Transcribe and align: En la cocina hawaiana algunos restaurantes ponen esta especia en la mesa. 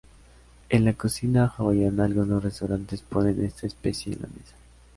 En 0.69 0.83
la 0.83 0.93
cocina 0.93 1.45
hawaiana 1.55 2.05
algunos 2.05 2.41
restaurantes 2.43 3.03
ponen 3.03 3.45
esta 3.45 3.67
especia 3.67 4.11
en 4.13 4.21
la 4.23 4.29
mesa. 4.29 4.55